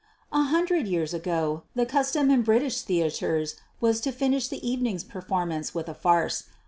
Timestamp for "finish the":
4.11-4.67